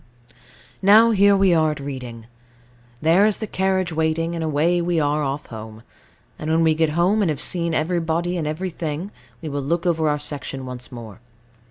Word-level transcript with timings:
Now 0.81 1.11
here 1.11 1.37
we 1.37 1.53
are 1.53 1.69
at 1.69 1.79
Reading. 1.79 2.25
There 3.03 3.23
is 3.27 3.37
the 3.37 3.45
carriage 3.45 3.93
waiting, 3.93 4.33
and 4.33 4.43
away 4.43 4.81
we 4.81 4.99
are 4.99 5.21
off 5.21 5.45
home; 5.45 5.83
and 6.39 6.49
when 6.49 6.63
we 6.63 6.73
get 6.73 6.89
home, 6.97 7.21
and 7.21 7.29
have 7.29 7.39
seen 7.39 7.75
everybody 7.75 8.35
and 8.35 8.47
everything, 8.47 9.11
we 9.43 9.49
will 9.49 9.61
look 9.61 9.85
over 9.85 10.09
our 10.09 10.17
section 10.17 10.65
once 10.65 10.91
more. 10.91 11.19